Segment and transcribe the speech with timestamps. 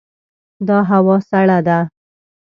[0.67, 1.79] دا هوا سړه ده.